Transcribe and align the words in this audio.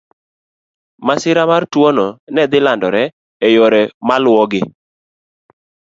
Masira 1.05 1.43
mar 1.51 1.63
tuwono 1.71 2.07
ne 2.35 2.43
dhi 2.51 2.59
landore 2.65 3.03
e 3.45 3.47
yore 3.55 3.81
maluwogi. 4.07 4.61